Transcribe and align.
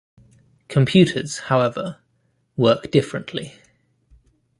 Computers, 0.67 1.37
however, 1.41 1.99
work 2.57 2.89
differently. 2.89 3.53